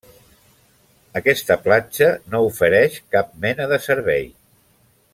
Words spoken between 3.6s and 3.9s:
de